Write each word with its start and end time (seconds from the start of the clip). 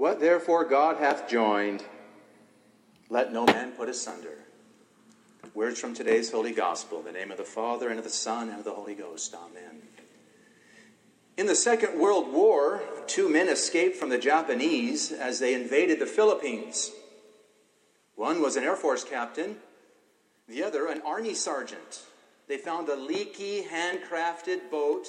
What 0.00 0.18
therefore 0.18 0.64
God 0.64 0.96
hath 0.96 1.28
joined, 1.28 1.84
let 3.10 3.34
no 3.34 3.44
man 3.44 3.72
put 3.72 3.90
asunder. 3.90 4.38
Words 5.52 5.78
from 5.78 5.92
today's 5.92 6.30
Holy 6.30 6.52
Gospel, 6.52 7.00
in 7.00 7.04
the 7.04 7.12
name 7.12 7.30
of 7.30 7.36
the 7.36 7.44
Father, 7.44 7.90
and 7.90 7.98
of 7.98 8.04
the 8.04 8.10
Son, 8.10 8.48
and 8.48 8.60
of 8.60 8.64
the 8.64 8.70
Holy 8.70 8.94
Ghost. 8.94 9.34
Amen. 9.34 9.82
In 11.36 11.44
the 11.44 11.54
Second 11.54 12.00
World 12.00 12.32
War, 12.32 12.80
two 13.08 13.28
men 13.28 13.50
escaped 13.50 13.94
from 13.94 14.08
the 14.08 14.16
Japanese 14.16 15.12
as 15.12 15.38
they 15.38 15.52
invaded 15.52 15.98
the 15.98 16.06
Philippines. 16.06 16.92
One 18.14 18.40
was 18.40 18.56
an 18.56 18.64
Air 18.64 18.76
Force 18.76 19.04
captain, 19.04 19.56
the 20.48 20.62
other 20.62 20.86
an 20.86 21.02
Army 21.04 21.34
sergeant. 21.34 22.04
They 22.48 22.56
found 22.56 22.88
a 22.88 22.96
leaky, 22.96 23.64
handcrafted 23.64 24.70
boat, 24.70 25.08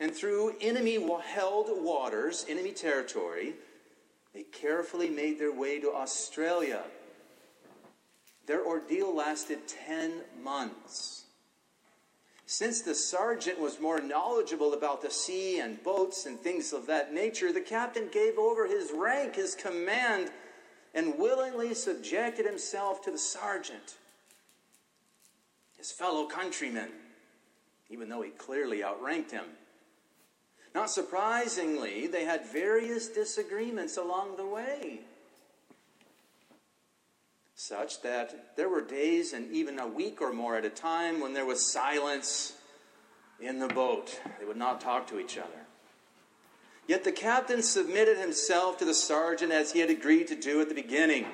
and 0.00 0.10
through 0.10 0.54
enemy 0.62 1.06
held 1.20 1.66
waters, 1.84 2.46
enemy 2.48 2.72
territory, 2.72 3.52
they 4.36 4.42
carefully 4.42 5.08
made 5.08 5.38
their 5.38 5.50
way 5.50 5.80
to 5.80 5.90
Australia. 5.94 6.82
Their 8.44 8.62
ordeal 8.66 9.16
lasted 9.16 9.66
10 9.66 10.12
months. 10.44 11.24
Since 12.44 12.82
the 12.82 12.94
sergeant 12.94 13.58
was 13.58 13.80
more 13.80 13.98
knowledgeable 13.98 14.74
about 14.74 15.00
the 15.00 15.10
sea 15.10 15.60
and 15.60 15.82
boats 15.82 16.26
and 16.26 16.38
things 16.38 16.74
of 16.74 16.86
that 16.86 17.14
nature, 17.14 17.50
the 17.50 17.62
captain 17.62 18.08
gave 18.12 18.36
over 18.36 18.66
his 18.66 18.92
rank, 18.94 19.36
his 19.36 19.54
command, 19.54 20.30
and 20.92 21.18
willingly 21.18 21.72
subjected 21.72 22.44
himself 22.44 23.02
to 23.04 23.10
the 23.10 23.16
sergeant, 23.16 23.96
his 25.78 25.90
fellow 25.90 26.26
countrymen, 26.26 26.90
even 27.88 28.10
though 28.10 28.20
he 28.20 28.32
clearly 28.32 28.84
outranked 28.84 29.30
him. 29.30 29.46
Not 30.76 30.90
surprisingly, 30.90 32.06
they 32.06 32.26
had 32.26 32.44
various 32.44 33.08
disagreements 33.08 33.96
along 33.96 34.36
the 34.36 34.44
way 34.44 35.00
such 37.54 38.02
that 38.02 38.54
there 38.56 38.68
were 38.68 38.82
days 38.82 39.32
and 39.32 39.50
even 39.50 39.78
a 39.78 39.88
week 39.88 40.20
or 40.20 40.34
more 40.34 40.54
at 40.54 40.66
a 40.66 40.70
time 40.70 41.18
when 41.18 41.32
there 41.32 41.46
was 41.46 41.72
silence 41.72 42.52
in 43.40 43.58
the 43.58 43.68
boat. 43.68 44.20
They 44.38 44.44
would 44.44 44.58
not 44.58 44.82
talk 44.82 45.06
to 45.06 45.18
each 45.18 45.38
other. 45.38 45.64
Yet 46.86 47.04
the 47.04 47.12
captain 47.12 47.62
submitted 47.62 48.18
himself 48.18 48.76
to 48.76 48.84
the 48.84 48.92
sergeant 48.92 49.52
as 49.52 49.72
he 49.72 49.78
had 49.78 49.88
agreed 49.88 50.28
to 50.28 50.36
do 50.36 50.60
at 50.60 50.68
the 50.68 50.74
beginning. 50.74 51.24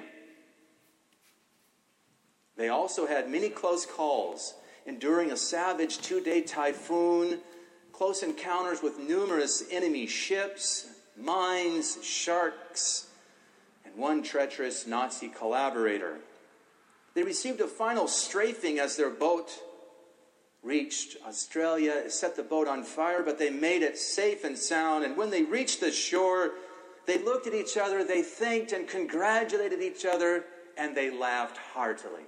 They 2.57 2.69
also 2.69 3.09
had 3.09 3.29
many 3.29 3.49
close 3.49 3.87
calls, 3.87 4.55
enduring 4.87 5.33
a 5.33 5.37
savage 5.37 5.99
two 5.99 6.21
day 6.21 6.43
typhoon, 6.43 7.41
close 7.93 8.23
encounters 8.23 8.83
with 8.83 8.99
numerous 8.99 9.65
enemy 9.71 10.07
ships, 10.07 10.89
mines, 11.17 11.99
sharks, 12.03 13.07
and 13.85 13.95
one 13.97 14.23
treacherous 14.23 14.87
Nazi 14.87 15.29
collaborator. 15.29 16.19
They 17.15 17.23
received 17.23 17.61
a 17.61 17.69
final 17.69 18.09
strafing 18.09 18.79
as 18.79 18.97
their 18.97 19.11
boat 19.11 19.51
reached 20.63 21.17
Australia, 21.27 22.09
set 22.09 22.37
the 22.37 22.43
boat 22.43 22.69
on 22.69 22.85
fire, 22.85 23.23
but 23.23 23.39
they 23.39 23.51
made 23.51 23.83
it 23.83 23.99
safe 23.99 24.45
and 24.45 24.57
sound. 24.57 25.05
And 25.05 25.17
when 25.17 25.31
they 25.31 25.43
reached 25.43 25.81
the 25.81 25.91
shore, 25.91 26.53
they 27.07 27.19
looked 27.19 27.47
at 27.47 27.55
each 27.55 27.77
other, 27.77 28.05
they 28.05 28.23
thanked 28.23 28.73
and 28.73 28.87
congratulated 28.87 29.83
each 29.83 30.07
other, 30.07 30.45
and 30.79 30.97
they 30.97 31.11
laughed 31.11 31.59
heartily. 31.59 32.23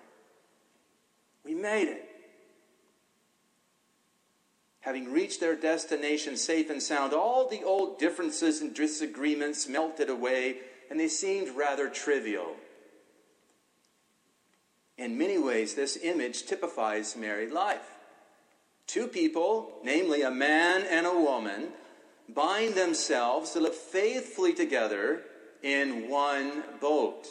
We 1.44 1.54
made 1.54 1.88
it. 1.88 2.13
Having 4.84 5.12
reached 5.12 5.40
their 5.40 5.56
destination 5.56 6.36
safe 6.36 6.68
and 6.68 6.82
sound, 6.82 7.14
all 7.14 7.48
the 7.48 7.62
old 7.62 7.98
differences 7.98 8.60
and 8.60 8.74
disagreements 8.74 9.66
melted 9.66 10.10
away 10.10 10.58
and 10.90 11.00
they 11.00 11.08
seemed 11.08 11.56
rather 11.56 11.88
trivial. 11.88 12.54
In 14.98 15.16
many 15.16 15.38
ways, 15.38 15.74
this 15.74 15.96
image 15.96 16.44
typifies 16.44 17.16
married 17.16 17.50
life. 17.50 17.92
Two 18.86 19.06
people, 19.06 19.72
namely 19.82 20.20
a 20.20 20.30
man 20.30 20.82
and 20.82 21.06
a 21.06 21.18
woman, 21.18 21.68
bind 22.28 22.74
themselves 22.74 23.52
to 23.52 23.60
live 23.60 23.74
faithfully 23.74 24.52
together 24.52 25.22
in 25.62 26.10
one 26.10 26.62
boat. 26.78 27.26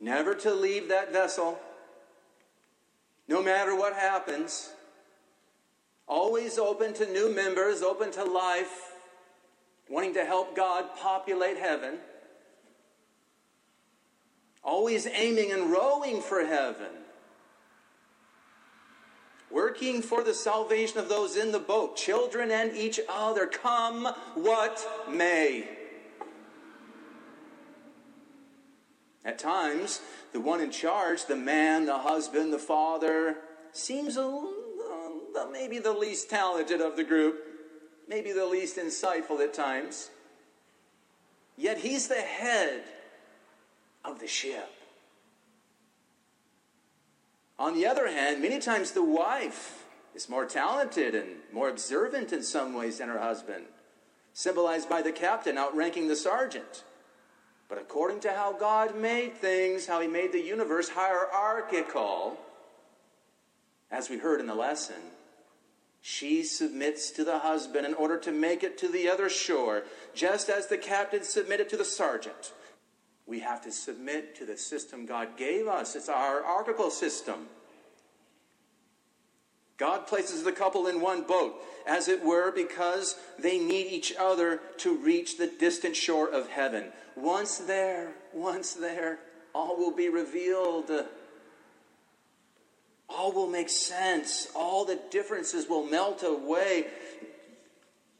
Never 0.00 0.34
to 0.34 0.52
leave 0.52 0.88
that 0.88 1.12
vessel, 1.12 1.60
no 3.28 3.40
matter 3.40 3.76
what 3.76 3.94
happens. 3.94 4.70
Always 6.06 6.58
open 6.58 6.92
to 6.94 7.06
new 7.06 7.34
members, 7.34 7.82
open 7.82 8.10
to 8.12 8.24
life, 8.24 8.92
wanting 9.88 10.14
to 10.14 10.24
help 10.24 10.54
God 10.54 10.96
populate 10.96 11.56
heaven, 11.56 11.98
always 14.62 15.06
aiming 15.06 15.52
and 15.52 15.70
rowing 15.70 16.20
for 16.20 16.44
heaven, 16.44 16.92
working 19.50 20.02
for 20.02 20.22
the 20.22 20.34
salvation 20.34 20.98
of 20.98 21.08
those 21.08 21.36
in 21.36 21.52
the 21.52 21.58
boat, 21.58 21.96
children 21.96 22.50
and 22.50 22.76
each 22.76 23.00
other, 23.08 23.46
come 23.46 24.04
what 24.34 24.86
may. 25.08 25.68
At 29.24 29.38
times, 29.38 30.00
the 30.34 30.40
one 30.40 30.60
in 30.60 30.70
charge, 30.70 31.24
the 31.24 31.36
man, 31.36 31.86
the 31.86 31.98
husband, 31.98 32.52
the 32.52 32.58
father, 32.58 33.38
seems 33.72 34.18
a, 34.18 34.46
uh, 35.38 35.46
maybe 35.50 35.78
the 35.78 35.92
least 35.92 36.30
talented 36.30 36.80
of 36.80 36.96
the 36.96 37.04
group 37.04 37.44
maybe 38.08 38.32
the 38.32 38.46
least 38.46 38.76
insightful 38.76 39.40
at 39.40 39.54
times. 39.54 40.10
Yet 41.56 41.78
he's 41.78 42.08
the 42.08 42.14
head 42.20 42.82
of 44.04 44.20
the 44.20 44.26
ship. 44.26 44.70
On 47.58 47.74
the 47.74 47.86
other 47.86 48.08
hand, 48.08 48.42
many 48.42 48.58
times 48.58 48.90
the 48.90 49.04
wife 49.04 49.84
is 50.14 50.28
more 50.28 50.44
talented 50.44 51.14
and 51.14 51.28
more 51.52 51.68
observant 51.68 52.32
in 52.32 52.42
some 52.42 52.74
ways 52.74 52.98
than 52.98 53.08
her 53.08 53.18
husband, 53.18 53.64
symbolized 54.32 54.88
by 54.88 55.02
the 55.02 55.12
captain 55.12 55.56
outranking 55.56 56.08
the 56.08 56.16
sergeant. 56.16 56.82
But 57.68 57.78
according 57.78 58.20
to 58.20 58.32
how 58.32 58.52
God 58.52 58.96
made 58.96 59.34
things, 59.34 59.86
how 59.86 60.00
He 60.00 60.08
made 60.08 60.32
the 60.32 60.40
universe 60.40 60.90
hierarchical, 60.90 62.36
as 63.90 64.10
we 64.10 64.18
heard 64.18 64.40
in 64.40 64.46
the 64.46 64.54
lesson, 64.54 64.96
she 66.06 66.42
submits 66.42 67.10
to 67.10 67.24
the 67.24 67.38
husband 67.38 67.86
in 67.86 67.94
order 67.94 68.18
to 68.18 68.30
make 68.30 68.62
it 68.62 68.76
to 68.76 68.88
the 68.88 69.08
other 69.08 69.30
shore, 69.30 69.84
just 70.12 70.50
as 70.50 70.66
the 70.66 70.76
captain 70.76 71.24
submitted 71.24 71.66
to 71.70 71.78
the 71.78 71.84
sergeant. 71.84 72.52
We 73.26 73.40
have 73.40 73.62
to 73.62 73.72
submit 73.72 74.36
to 74.36 74.44
the 74.44 74.58
system 74.58 75.06
God 75.06 75.38
gave 75.38 75.66
us. 75.66 75.96
It's 75.96 76.10
our 76.10 76.42
hierarchical 76.42 76.90
system. 76.90 77.46
God 79.78 80.06
places 80.06 80.42
the 80.42 80.52
couple 80.52 80.88
in 80.88 81.00
one 81.00 81.22
boat, 81.22 81.54
as 81.86 82.08
it 82.08 82.22
were, 82.22 82.52
because 82.52 83.16
they 83.38 83.58
need 83.58 83.86
each 83.86 84.12
other 84.20 84.60
to 84.80 84.98
reach 84.98 85.38
the 85.38 85.46
distant 85.46 85.96
shore 85.96 86.28
of 86.28 86.48
heaven. 86.48 86.92
Once 87.16 87.56
there, 87.56 88.12
once 88.34 88.74
there, 88.74 89.20
all 89.54 89.78
will 89.78 89.90
be 89.90 90.10
revealed 90.10 90.90
all 93.14 93.32
will 93.32 93.46
make 93.46 93.68
sense. 93.68 94.48
All 94.54 94.84
the 94.84 94.98
differences 95.10 95.68
will 95.68 95.86
melt 95.86 96.22
away. 96.22 96.86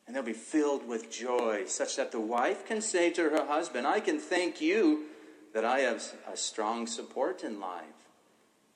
And 0.06 0.15
they'll 0.15 0.22
be 0.22 0.32
filled 0.32 0.87
with 0.87 1.10
joy, 1.10 1.65
such 1.66 1.97
that 1.97 2.12
the 2.12 2.21
wife 2.21 2.66
can 2.66 2.81
say 2.81 3.10
to 3.10 3.22
her 3.31 3.47
husband, 3.47 3.87
I 3.87 4.00
can 4.00 4.19
thank 4.19 4.60
you 4.60 5.06
that 5.54 5.65
I 5.65 5.81
have 5.81 6.03
a 6.31 6.37
strong 6.37 6.87
support 6.87 7.43
in 7.43 7.59
life 7.59 7.84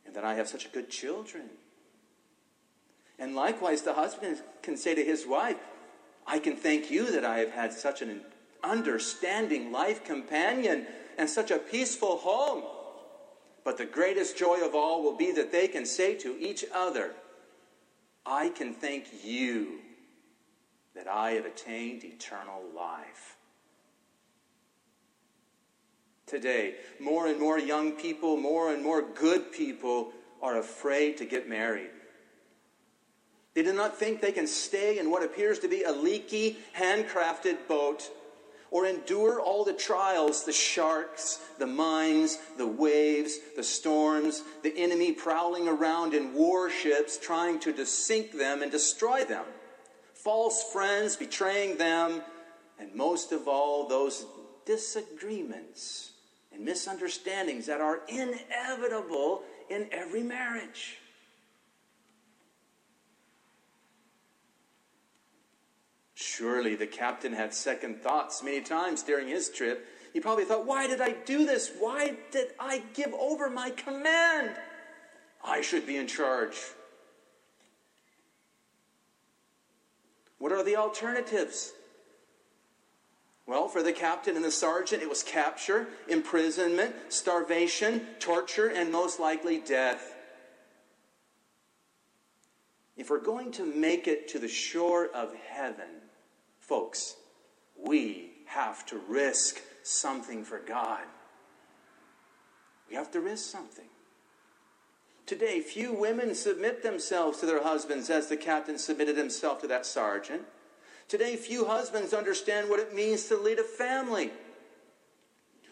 and 0.06 0.14
that 0.16 0.24
I 0.24 0.34
have 0.34 0.48
such 0.48 0.72
good 0.72 0.88
children. 0.88 1.50
And 3.18 3.34
likewise, 3.34 3.82
the 3.82 3.94
husband 3.94 4.38
can 4.62 4.76
say 4.76 4.94
to 4.94 5.04
his 5.04 5.26
wife, 5.26 5.56
I 6.26 6.38
can 6.38 6.56
thank 6.56 6.90
you 6.90 7.10
that 7.12 7.24
I 7.24 7.38
have 7.38 7.50
had 7.50 7.72
such 7.72 8.00
an 8.00 8.22
understanding 8.62 9.72
life 9.72 10.04
companion 10.04 10.86
and 11.18 11.28
such 11.28 11.50
a 11.50 11.58
peaceful 11.58 12.18
home. 12.18 12.64
But 13.64 13.76
the 13.76 13.86
greatest 13.86 14.36
joy 14.36 14.64
of 14.64 14.74
all 14.74 15.02
will 15.02 15.16
be 15.16 15.32
that 15.32 15.52
they 15.52 15.68
can 15.68 15.84
say 15.84 16.14
to 16.16 16.38
each 16.38 16.64
other, 16.74 17.12
I 18.24 18.48
can 18.50 18.74
thank 18.74 19.06
you 19.24 19.80
that 20.94 21.08
I 21.08 21.32
have 21.32 21.44
attained 21.44 22.04
eternal 22.04 22.62
life. 22.74 23.36
Today, 26.26 26.74
more 27.00 27.26
and 27.26 27.40
more 27.40 27.58
young 27.58 27.92
people, 27.92 28.36
more 28.36 28.72
and 28.72 28.82
more 28.82 29.02
good 29.02 29.50
people 29.50 30.12
are 30.42 30.58
afraid 30.58 31.16
to 31.18 31.24
get 31.24 31.48
married. 31.48 31.90
They 33.54 33.62
do 33.62 33.72
not 33.72 33.96
think 33.96 34.20
they 34.20 34.32
can 34.32 34.46
stay 34.46 34.98
in 34.98 35.10
what 35.10 35.24
appears 35.24 35.58
to 35.60 35.68
be 35.68 35.82
a 35.82 35.90
leaky, 35.90 36.58
handcrafted 36.76 37.66
boat 37.66 38.10
or 38.70 38.86
endure 38.86 39.40
all 39.40 39.64
the 39.64 39.72
trials 39.72 40.44
the 40.44 40.52
sharks, 40.52 41.40
the 41.58 41.66
mines, 41.66 42.38
the 42.56 42.66
waves, 42.66 43.38
the 43.56 43.62
storms, 43.62 44.42
the 44.62 44.76
enemy 44.76 45.12
prowling 45.12 45.68
around 45.68 46.14
in 46.14 46.34
warships 46.34 47.18
trying 47.18 47.58
to 47.60 47.86
sink 47.86 48.32
them 48.32 48.62
and 48.62 48.70
destroy 48.70 49.24
them, 49.24 49.44
false 50.14 50.64
friends 50.72 51.16
betraying 51.16 51.76
them, 51.78 52.22
and 52.78 52.94
most 52.94 53.32
of 53.32 53.48
all, 53.48 53.88
those 53.88 54.26
disagreements 54.64 56.12
and 56.52 56.64
misunderstandings 56.64 57.66
that 57.66 57.80
are 57.80 58.00
inevitable 58.08 59.42
in 59.70 59.88
every 59.92 60.22
marriage. 60.22 60.98
Surely 66.20 66.74
the 66.74 66.84
captain 66.84 67.32
had 67.32 67.54
second 67.54 68.02
thoughts 68.02 68.42
many 68.42 68.60
times 68.60 69.04
during 69.04 69.28
his 69.28 69.48
trip. 69.50 69.86
He 70.12 70.18
probably 70.18 70.44
thought, 70.44 70.66
Why 70.66 70.88
did 70.88 71.00
I 71.00 71.12
do 71.12 71.46
this? 71.46 71.70
Why 71.78 72.16
did 72.32 72.48
I 72.58 72.82
give 72.92 73.14
over 73.14 73.48
my 73.48 73.70
command? 73.70 74.50
I 75.44 75.60
should 75.60 75.86
be 75.86 75.96
in 75.96 76.08
charge. 76.08 76.56
What 80.38 80.50
are 80.50 80.64
the 80.64 80.74
alternatives? 80.74 81.72
Well, 83.46 83.68
for 83.68 83.84
the 83.84 83.92
captain 83.92 84.34
and 84.34 84.44
the 84.44 84.50
sergeant, 84.50 85.04
it 85.04 85.08
was 85.08 85.22
capture, 85.22 85.86
imprisonment, 86.08 86.96
starvation, 87.10 88.04
torture, 88.18 88.66
and 88.66 88.90
most 88.90 89.20
likely 89.20 89.60
death. 89.60 90.16
If 92.96 93.08
we're 93.08 93.20
going 93.20 93.52
to 93.52 93.64
make 93.64 94.08
it 94.08 94.26
to 94.30 94.40
the 94.40 94.48
shore 94.48 95.06
of 95.14 95.32
heaven, 95.48 96.07
folks, 96.68 97.16
we 97.82 98.32
have 98.44 98.84
to 98.86 98.98
risk 99.08 99.60
something 99.82 100.44
for 100.44 100.58
God. 100.58 101.00
We 102.90 102.96
have 102.96 103.10
to 103.12 103.20
risk 103.20 103.50
something. 103.50 103.86
Today, 105.24 105.60
few 105.60 105.92
women 105.92 106.34
submit 106.34 106.82
themselves 106.82 107.40
to 107.40 107.46
their 107.46 107.62
husbands 107.62 108.10
as 108.10 108.28
the 108.28 108.36
captain 108.36 108.78
submitted 108.78 109.16
himself 109.16 109.60
to 109.62 109.66
that 109.68 109.86
sergeant. 109.86 110.42
Today, 111.06 111.36
few 111.36 111.66
husbands 111.66 112.12
understand 112.12 112.68
what 112.68 112.80
it 112.80 112.94
means 112.94 113.24
to 113.24 113.36
lead 113.36 113.58
a 113.58 113.64
family. 113.64 114.30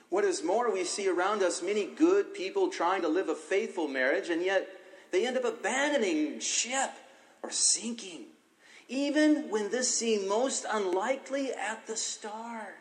What 0.09 0.25
is 0.25 0.43
more, 0.43 0.73
we 0.73 0.85
see 0.85 1.09
around 1.09 1.43
us 1.43 1.63
many 1.63 1.87
good 1.87 2.33
people 2.33 2.69
trying 2.69 3.03
to 3.03 3.09
live 3.09 3.29
a 3.29 3.35
faithful 3.35 3.89
marriage, 3.89 4.31
and 4.31 4.43
yet 4.43 4.69
they 5.11 5.27
end 5.27 5.37
up 5.37 5.45
abandoning 5.45 6.41
ship 6.41 6.91
or 7.43 7.51
sinking, 7.51 8.27
even 8.89 9.51
when 9.51 9.71
this 9.71 9.93
seemed 9.93 10.29
most 10.29 10.65
unlikely 10.71 11.53
at 11.53 11.87
the 11.87 11.97
start. 11.97 12.75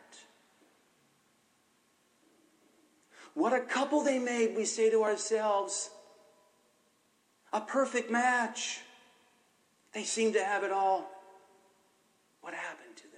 What 3.33 3.53
a 3.53 3.59
couple 3.59 4.01
they 4.01 4.19
made, 4.19 4.55
we 4.55 4.65
say 4.65 4.89
to 4.89 5.03
ourselves. 5.03 5.89
A 7.51 7.59
perfect 7.59 8.09
match. 8.09 8.79
They 9.93 10.03
seem 10.03 10.33
to 10.33 10.43
have 10.43 10.63
it 10.63 10.71
all. 10.71 11.09
What 12.41 12.53
happened 12.53 12.95
to 12.97 13.03
them? 13.03 13.11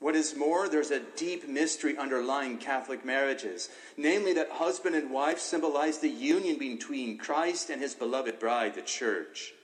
What 0.00 0.16
is 0.16 0.36
more, 0.36 0.68
there's 0.68 0.90
a 0.90 1.00
deep 1.00 1.48
mystery 1.48 1.96
underlying 1.96 2.58
Catholic 2.58 3.04
marriages, 3.04 3.70
namely 3.96 4.32
that 4.34 4.50
husband 4.50 4.96
and 4.96 5.10
wife 5.10 5.38
symbolize 5.38 5.98
the 5.98 6.08
union 6.08 6.58
between 6.58 7.16
Christ 7.16 7.70
and 7.70 7.80
his 7.80 7.94
beloved 7.94 8.38
bride, 8.38 8.74
the 8.74 8.82
church. 8.82 9.54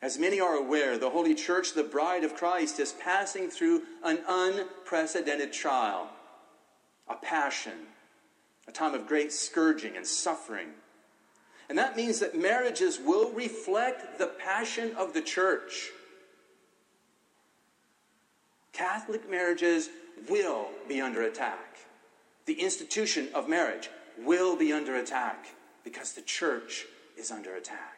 As 0.00 0.18
many 0.18 0.40
are 0.40 0.54
aware, 0.54 0.96
the 0.96 1.10
Holy 1.10 1.34
Church, 1.34 1.74
the 1.74 1.82
bride 1.82 2.22
of 2.22 2.36
Christ, 2.36 2.78
is 2.78 2.92
passing 2.92 3.50
through 3.50 3.82
an 4.04 4.20
unprecedented 4.28 5.52
trial, 5.52 6.08
a 7.08 7.16
passion, 7.16 7.72
a 8.68 8.72
time 8.72 8.94
of 8.94 9.08
great 9.08 9.32
scourging 9.32 9.96
and 9.96 10.06
suffering. 10.06 10.68
And 11.68 11.76
that 11.78 11.96
means 11.96 12.20
that 12.20 12.38
marriages 12.38 12.98
will 13.04 13.32
reflect 13.32 14.18
the 14.18 14.28
passion 14.28 14.92
of 14.96 15.14
the 15.14 15.20
church. 15.20 15.90
Catholic 18.72 19.28
marriages 19.28 19.90
will 20.28 20.68
be 20.88 21.00
under 21.00 21.22
attack. 21.22 21.78
The 22.46 22.60
institution 22.60 23.28
of 23.34 23.48
marriage 23.48 23.90
will 24.16 24.56
be 24.56 24.72
under 24.72 24.96
attack 24.96 25.46
because 25.82 26.12
the 26.12 26.22
church 26.22 26.86
is 27.16 27.32
under 27.32 27.56
attack. 27.56 27.97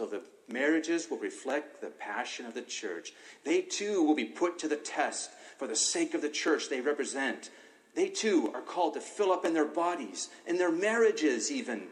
So 0.00 0.06
the 0.06 0.22
marriages 0.50 1.10
will 1.10 1.18
reflect 1.18 1.82
the 1.82 1.88
passion 1.88 2.46
of 2.46 2.54
the 2.54 2.62
church. 2.62 3.12
They 3.44 3.60
too 3.60 4.02
will 4.02 4.14
be 4.14 4.24
put 4.24 4.58
to 4.60 4.66
the 4.66 4.76
test 4.76 5.28
for 5.58 5.66
the 5.66 5.76
sake 5.76 6.14
of 6.14 6.22
the 6.22 6.30
church 6.30 6.70
they 6.70 6.80
represent 6.80 7.50
they 7.94 8.08
too 8.08 8.50
are 8.54 8.62
called 8.62 8.94
to 8.94 9.00
fill 9.00 9.30
up 9.30 9.44
in 9.44 9.52
their 9.52 9.66
bodies, 9.66 10.30
in 10.46 10.56
their 10.56 10.72
marriages, 10.72 11.50
even, 11.50 11.88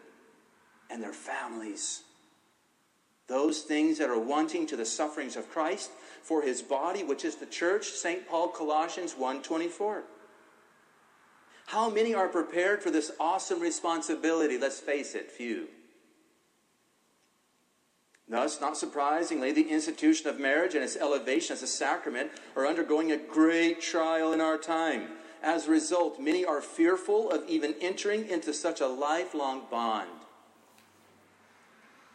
and 0.88 1.02
their 1.02 1.12
families. 1.12 2.04
Those 3.26 3.60
things 3.60 3.98
that 3.98 4.08
are 4.08 4.18
wanting 4.18 4.66
to 4.68 4.76
the 4.76 4.86
sufferings 4.86 5.36
of 5.36 5.50
Christ 5.50 5.90
for 6.22 6.40
his 6.40 6.62
body, 6.62 7.02
which 7.02 7.26
is 7.26 7.34
the 7.34 7.46
church, 7.46 7.88
St. 7.88 8.26
Paul, 8.26 8.48
Colossians 8.48 9.16
1.24. 9.16 10.02
How 11.66 11.90
many 11.90 12.14
are 12.14 12.28
prepared 12.28 12.82
for 12.82 12.90
this 12.90 13.10
awesome 13.20 13.60
responsibility? 13.60 14.56
Let's 14.56 14.80
face 14.80 15.14
it, 15.14 15.30
few. 15.30 15.68
Thus, 18.30 18.60
not 18.60 18.76
surprisingly, 18.76 19.52
the 19.52 19.70
institution 19.70 20.28
of 20.28 20.38
marriage 20.38 20.74
and 20.74 20.84
its 20.84 20.96
elevation 20.96 21.54
as 21.54 21.62
a 21.62 21.66
sacrament 21.66 22.30
are 22.54 22.66
undergoing 22.66 23.10
a 23.10 23.16
great 23.16 23.80
trial 23.80 24.32
in 24.32 24.40
our 24.40 24.58
time. 24.58 25.08
As 25.42 25.66
a 25.66 25.70
result, 25.70 26.20
many 26.20 26.44
are 26.44 26.60
fearful 26.60 27.30
of 27.30 27.48
even 27.48 27.74
entering 27.80 28.28
into 28.28 28.52
such 28.52 28.80
a 28.80 28.86
lifelong 28.86 29.62
bond, 29.70 30.10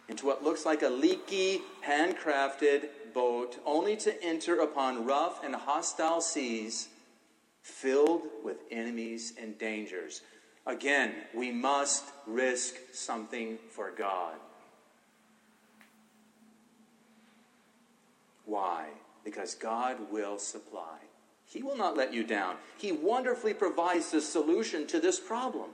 into 0.07 0.25
what 0.25 0.43
looks 0.43 0.65
like 0.65 0.83
a 0.83 0.89
leaky, 0.89 1.61
handcrafted 1.87 2.89
boat, 3.13 3.57
only 3.65 3.95
to 3.97 4.23
enter 4.23 4.59
upon 4.59 5.05
rough 5.05 5.43
and 5.43 5.55
hostile 5.55 6.21
seas 6.21 6.89
filled 7.61 8.23
with 8.43 8.57
enemies 8.69 9.33
and 9.41 9.57
dangers. 9.57 10.21
Again, 10.67 11.13
we 11.33 11.51
must 11.51 12.03
risk 12.27 12.75
something 12.91 13.57
for 13.69 13.91
God. 13.91 14.35
Why? 18.53 18.89
Because 19.23 19.55
God 19.55 19.97
will 20.11 20.37
supply. 20.37 20.99
He 21.43 21.63
will 21.63 21.75
not 21.75 21.97
let 21.97 22.13
you 22.13 22.23
down. 22.23 22.57
He 22.77 22.91
wonderfully 22.91 23.55
provides 23.55 24.11
the 24.11 24.21
solution 24.21 24.85
to 24.87 24.99
this 24.99 25.19
problem. 25.19 25.71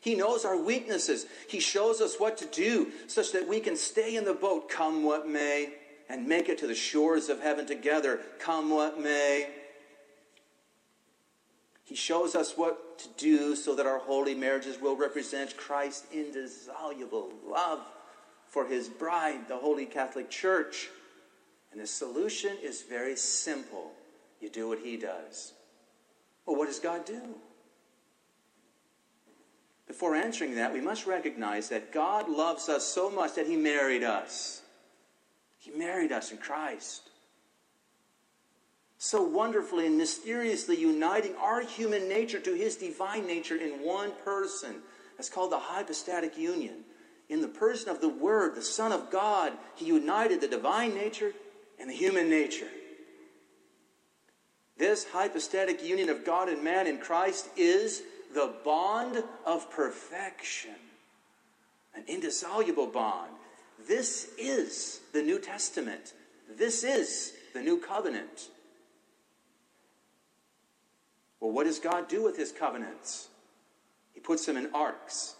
He 0.00 0.16
knows 0.16 0.44
our 0.44 0.56
weaknesses. 0.60 1.26
He 1.48 1.60
shows 1.60 2.00
us 2.00 2.16
what 2.18 2.36
to 2.38 2.46
do 2.46 2.90
such 3.06 3.30
that 3.30 3.46
we 3.46 3.60
can 3.60 3.76
stay 3.76 4.16
in 4.16 4.24
the 4.24 4.34
boat, 4.34 4.68
come 4.68 5.04
what 5.04 5.28
may, 5.28 5.74
and 6.08 6.26
make 6.26 6.48
it 6.48 6.58
to 6.58 6.66
the 6.66 6.74
shores 6.74 7.28
of 7.28 7.40
heaven 7.40 7.66
together, 7.66 8.18
come 8.40 8.70
what 8.70 9.00
may. 9.00 9.50
He 11.84 11.94
shows 11.94 12.34
us 12.34 12.54
what 12.56 12.98
to 12.98 13.08
do 13.16 13.54
so 13.54 13.76
that 13.76 13.86
our 13.86 13.98
holy 13.98 14.34
marriages 14.34 14.80
will 14.80 14.96
represent 14.96 15.56
Christ's 15.56 16.12
indissoluble 16.12 17.30
love 17.48 17.78
for 18.48 18.66
his 18.66 18.88
bride, 18.88 19.48
the 19.48 19.56
Holy 19.56 19.86
Catholic 19.86 20.30
Church. 20.30 20.88
And 21.72 21.80
the 21.80 21.86
solution 21.86 22.56
is 22.62 22.82
very 22.82 23.16
simple 23.16 23.92
you 24.40 24.50
do 24.50 24.68
what 24.68 24.78
He 24.80 24.96
does. 24.96 25.52
Well, 26.44 26.56
what 26.56 26.68
does 26.68 26.78
God 26.78 27.04
do? 27.04 27.22
Before 29.86 30.14
answering 30.14 30.56
that, 30.56 30.72
we 30.72 30.80
must 30.80 31.06
recognize 31.06 31.68
that 31.68 31.92
God 31.92 32.28
loves 32.28 32.68
us 32.68 32.84
so 32.84 33.10
much 33.10 33.34
that 33.34 33.46
He 33.46 33.56
married 33.56 34.02
us. 34.02 34.62
He 35.58 35.70
married 35.70 36.12
us 36.12 36.32
in 36.32 36.38
Christ. 36.38 37.10
So 38.98 39.22
wonderfully 39.22 39.86
and 39.86 39.98
mysteriously 39.98 40.76
uniting 40.76 41.34
our 41.36 41.60
human 41.62 42.08
nature 42.08 42.40
to 42.40 42.54
His 42.54 42.76
divine 42.76 43.26
nature 43.26 43.56
in 43.56 43.84
one 43.84 44.12
person. 44.24 44.76
That's 45.16 45.30
called 45.30 45.52
the 45.52 45.58
hypostatic 45.58 46.36
union. 46.36 46.84
In 47.28 47.40
the 47.40 47.48
person 47.48 47.88
of 47.88 48.00
the 48.00 48.08
Word, 48.08 48.54
the 48.54 48.62
Son 48.62 48.92
of 48.92 49.10
God, 49.10 49.52
He 49.74 49.86
united 49.86 50.40
the 50.40 50.48
divine 50.48 50.94
nature 50.94 51.32
and 51.78 51.90
the 51.90 51.94
human 51.94 52.30
nature. 52.30 52.68
This 54.76 55.06
hypostatic 55.10 55.82
union 55.82 56.08
of 56.08 56.24
God 56.24 56.48
and 56.48 56.62
man 56.62 56.86
in 56.86 56.98
Christ 56.98 57.48
is 57.56 58.02
the 58.34 58.54
bond 58.64 59.22
of 59.46 59.70
perfection, 59.70 60.74
an 61.94 62.04
indissoluble 62.06 62.86
bond. 62.86 63.32
This 63.88 64.30
is 64.38 65.00
the 65.12 65.22
New 65.22 65.38
Testament. 65.38 66.12
This 66.56 66.84
is 66.84 67.32
the 67.54 67.62
new 67.62 67.78
covenant. 67.80 68.50
Well, 71.40 71.52
what 71.52 71.64
does 71.64 71.78
God 71.78 72.08
do 72.08 72.22
with 72.22 72.36
his 72.36 72.52
covenants? 72.52 73.28
He 74.14 74.20
puts 74.20 74.46
them 74.46 74.56
in 74.56 74.70
arks. 74.74 75.36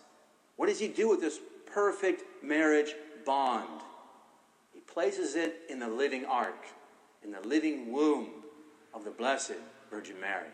What 0.57 0.66
does 0.69 0.78
he 0.78 0.88
do 0.88 1.09
with 1.09 1.21
this 1.21 1.38
perfect 1.76 2.25
marriage 2.42 2.95
bond? 3.26 3.83
He 4.73 4.80
places 4.80 5.35
it 5.37 5.61
in 5.68 5.78
the 5.78 5.88
living 5.88 6.25
ark, 6.25 6.64
in 7.23 7.30
the 7.30 7.40
living 7.42 7.92
womb 7.92 8.28
of 8.95 9.04
the 9.04 9.11
Blessed 9.11 9.56
Virgin 9.90 10.18
Mary. 10.18 10.49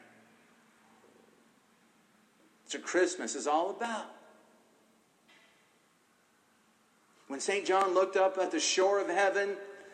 It's 2.65 2.75
what 2.75 2.83
Christmas 2.83 3.37
is 3.37 3.47
all 3.47 3.71
about. 3.71 4.07
When 7.29 7.39
St. 7.39 7.65
John 7.65 7.95
looked 7.95 8.17
up 8.17 8.37
at 8.37 8.51
the 8.51 8.59
shore 8.59 9.01
of 9.01 9.07
heaven 9.07 9.51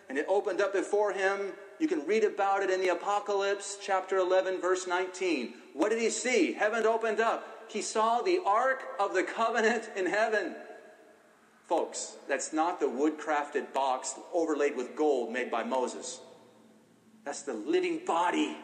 and 0.09 0.17
it 0.17 0.25
opened 0.31 0.63
up 0.63 0.73
before 0.73 1.13
him, 1.13 1.53
you 1.79 1.89
can 1.89 2.07
read 2.07 2.25
about 2.25 2.63
it 2.63 2.71
in 2.71 2.81
the 2.81 2.89
Apocalypse, 2.89 3.77
chapter 3.83 4.17
11, 4.17 4.63
verse 4.63 4.87
19. 4.87 5.53
What 5.75 5.91
did 5.91 6.01
he 6.01 6.09
see? 6.09 6.55
Heaven 6.55 6.87
opened 6.87 7.21
up. 7.21 7.67
He 7.69 7.83
saw 7.83 8.23
the 8.23 8.41
Ark 8.47 8.83
of 8.99 9.13
the 9.13 9.23
Covenant 9.23 9.91
in 9.95 10.07
heaven. 10.07 10.55
Folks, 11.69 12.17
that's 12.27 12.55
not 12.55 12.81
the 12.81 12.89
wood 12.89 13.19
crafted 13.19 13.75
box 13.75 14.15
overlaid 14.33 14.75
with 14.75 14.97
gold 14.97 15.31
made 15.31 15.51
by 15.51 15.63
Moses. 15.63 16.19
That's 17.25 17.43
the 17.43 17.53
living 17.53 18.01
body 18.07 18.57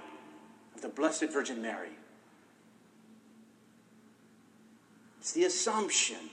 of 0.74 0.80
the 0.80 0.88
Blessed 0.88 1.26
Virgin 1.30 1.60
Mary. 1.60 1.90
It's 5.20 5.32
the 5.32 5.44
Assumption. 5.44 6.30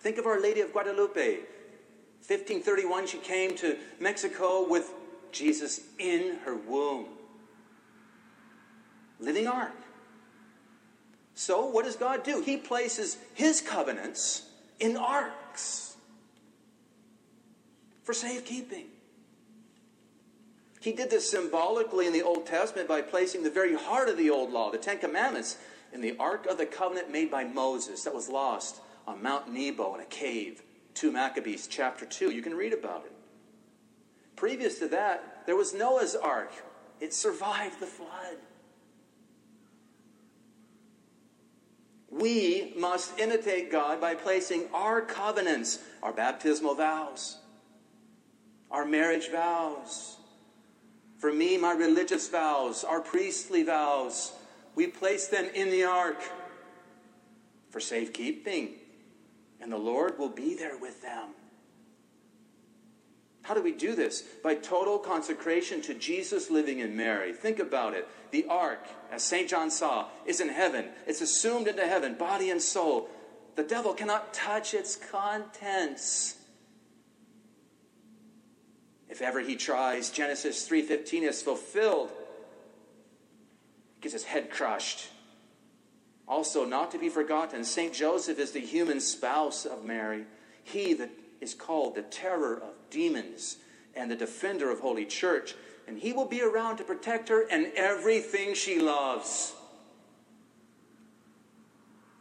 Think 0.00 0.18
of 0.18 0.26
Our 0.26 0.40
Lady 0.40 0.60
of 0.60 0.72
Guadalupe. 0.72 1.36
1531, 2.26 3.06
she 3.06 3.18
came 3.18 3.54
to 3.56 3.76
Mexico 4.00 4.68
with 4.68 4.92
Jesus 5.30 5.82
in 5.98 6.38
her 6.44 6.56
womb. 6.56 7.06
Living 9.20 9.46
ark. 9.46 9.72
So, 11.34 11.66
what 11.66 11.84
does 11.84 11.96
God 11.96 12.24
do? 12.24 12.40
He 12.40 12.56
places 12.56 13.18
His 13.34 13.60
covenants 13.60 14.48
in 14.80 14.96
arks 15.54 15.94
for 18.02 18.12
safekeeping. 18.12 18.86
He 20.80 20.92
did 20.92 21.10
this 21.10 21.30
symbolically 21.30 22.06
in 22.06 22.12
the 22.12 22.22
Old 22.22 22.44
Testament 22.44 22.88
by 22.88 23.00
placing 23.00 23.44
the 23.44 23.50
very 23.50 23.74
heart 23.74 24.08
of 24.08 24.18
the 24.18 24.30
Old 24.30 24.52
Law, 24.52 24.70
the 24.70 24.78
Ten 24.78 24.98
Commandments, 24.98 25.56
in 25.92 26.00
the 26.00 26.16
Ark 26.18 26.46
of 26.46 26.58
the 26.58 26.66
Covenant 26.66 27.10
made 27.10 27.30
by 27.30 27.44
Moses 27.44 28.02
that 28.02 28.14
was 28.14 28.28
lost 28.28 28.80
on 29.06 29.22
Mount 29.22 29.50
Nebo 29.50 29.94
in 29.94 30.00
a 30.00 30.06
cave. 30.06 30.62
2 30.94 31.12
Maccabees 31.12 31.68
chapter 31.68 32.04
2. 32.04 32.32
You 32.32 32.42
can 32.42 32.54
read 32.54 32.72
about 32.72 33.04
it. 33.06 33.12
Previous 34.36 34.80
to 34.80 34.88
that, 34.88 35.44
there 35.46 35.56
was 35.56 35.72
Noah's 35.72 36.16
Ark. 36.16 36.52
It 37.00 37.14
survived 37.14 37.80
the 37.80 37.86
flood. 37.86 38.38
We 42.14 42.72
must 42.76 43.18
imitate 43.18 43.72
God 43.72 44.00
by 44.00 44.14
placing 44.14 44.68
our 44.72 45.00
covenants, 45.00 45.80
our 46.00 46.12
baptismal 46.12 46.76
vows, 46.76 47.38
our 48.70 48.84
marriage 48.84 49.30
vows, 49.30 50.16
for 51.18 51.32
me, 51.32 51.56
my 51.56 51.72
religious 51.72 52.28
vows, 52.28 52.84
our 52.84 53.00
priestly 53.00 53.64
vows, 53.64 54.32
we 54.76 54.86
place 54.86 55.26
them 55.26 55.46
in 55.54 55.70
the 55.70 55.84
ark 55.84 56.20
for 57.70 57.80
safekeeping, 57.80 58.74
and 59.60 59.72
the 59.72 59.76
Lord 59.78 60.18
will 60.18 60.28
be 60.28 60.54
there 60.54 60.76
with 60.76 61.02
them. 61.02 61.30
How 63.44 63.52
do 63.52 63.62
we 63.62 63.72
do 63.72 63.94
this? 63.94 64.22
By 64.42 64.54
total 64.54 64.98
consecration 64.98 65.82
to 65.82 65.92
Jesus 65.92 66.50
living 66.50 66.78
in 66.78 66.96
Mary. 66.96 67.34
Think 67.34 67.58
about 67.58 67.92
it. 67.92 68.08
The 68.30 68.46
ark, 68.48 68.86
as 69.12 69.22
St. 69.22 69.48
John 69.48 69.70
saw, 69.70 70.08
is 70.24 70.40
in 70.40 70.48
heaven. 70.48 70.86
It's 71.06 71.20
assumed 71.20 71.68
into 71.68 71.86
heaven, 71.86 72.14
body 72.14 72.48
and 72.48 72.60
soul. 72.60 73.10
The 73.54 73.62
devil 73.62 73.92
cannot 73.92 74.32
touch 74.32 74.72
its 74.72 74.96
contents. 74.96 76.36
If 79.10 79.20
ever 79.20 79.40
he 79.40 79.56
tries, 79.56 80.08
Genesis 80.08 80.66
3:15 80.66 81.22
is 81.24 81.42
fulfilled. 81.42 82.10
He 83.96 84.00
gets 84.00 84.14
his 84.14 84.24
head 84.24 84.50
crushed. 84.50 85.08
Also, 86.26 86.64
not 86.64 86.90
to 86.92 86.98
be 86.98 87.10
forgotten, 87.10 87.62
St. 87.62 87.92
Joseph 87.92 88.38
is 88.38 88.52
the 88.52 88.60
human 88.60 89.00
spouse 89.00 89.66
of 89.66 89.84
Mary. 89.84 90.24
He 90.62 90.94
that 90.94 91.10
is 91.44 91.54
called 91.54 91.94
the 91.94 92.02
terror 92.02 92.56
of 92.56 92.72
demons 92.90 93.58
and 93.94 94.10
the 94.10 94.16
defender 94.16 94.70
of 94.70 94.80
Holy 94.80 95.04
Church, 95.04 95.54
and 95.86 95.98
he 95.98 96.12
will 96.12 96.26
be 96.26 96.42
around 96.42 96.78
to 96.78 96.84
protect 96.84 97.28
her 97.28 97.46
and 97.50 97.70
everything 97.76 98.54
she 98.54 98.80
loves. 98.80 99.54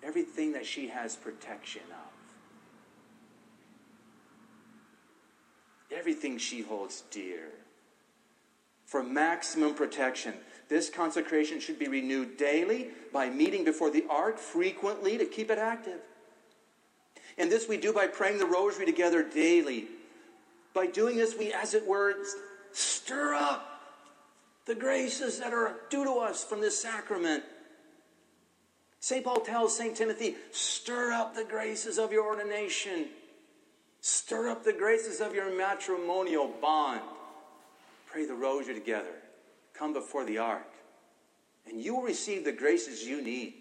Everything 0.04 0.54
that 0.54 0.66
she 0.66 0.90
has 0.90 1.16
protection 1.16 1.82
of. 1.90 2.14
everything 5.96 6.38
she 6.38 6.62
holds 6.62 7.04
dear. 7.12 7.50
For 8.86 9.04
maximum 9.04 9.74
protection, 9.74 10.34
this 10.70 10.90
consecration 10.90 11.60
should 11.60 11.80
be 11.80 11.88
renewed 11.88 12.38
daily 12.38 12.90
by 13.12 13.30
meeting 13.30 13.64
before 13.64 13.90
the 13.90 14.06
ark 14.10 14.38
frequently 14.38 15.18
to 15.18 15.26
keep 15.26 15.50
it 15.50 15.58
active. 15.58 16.00
And 17.38 17.52
this 17.52 17.68
we 17.68 17.78
do 17.78 17.94
by 17.94 18.08
praying 18.08 18.38
the 18.38 18.46
rosary 18.46 18.86
together 18.86 19.24
daily. 19.24 19.86
By 20.74 20.88
doing 20.88 21.18
this, 21.18 21.36
we, 21.38 21.54
as 21.54 21.74
it 21.74 21.88
were, 21.88 22.16
stir 22.72 23.34
up 23.34 23.70
the 24.66 24.76
graces 24.76 25.40
that 25.40 25.54
are 25.54 25.76
due 25.90 26.04
to 26.04 26.14
us 26.20 26.44
from 26.44 26.62
this 26.62 26.80
sacrament. 26.80 27.44
St. 29.00 29.24
Paul 29.24 29.42
tells 29.42 29.76
St. 29.76 29.96
Timothy, 29.96 30.36
stir 30.52 31.12
up 31.12 31.36
the 31.36 31.44
graces 31.44 31.98
of 31.98 32.12
your 32.12 32.26
ordination. 32.26 33.08
Stir 34.00 34.50
up 34.50 34.64
the 34.64 34.74
graces 34.74 35.20
of 35.22 35.34
your 35.34 35.56
matrimonial 35.56 36.48
bond. 36.62 37.02
Pray 38.06 38.26
the 38.26 38.34
rosary 38.34 38.76
together. 38.76 39.16
Come 39.74 39.94
before 39.94 40.24
the 40.24 40.38
ark. 40.38 40.68
And 41.68 41.82
you 41.82 41.96
will 41.96 42.04
receive 42.04 42.46
the 42.46 42.52
graces 42.52 43.04
you 43.04 43.22
need. 43.22 43.56